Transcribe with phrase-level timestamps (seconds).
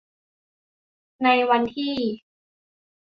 [1.23, 1.95] ในวันที่